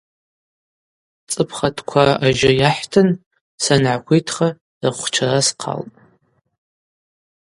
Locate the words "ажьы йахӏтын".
2.25-3.09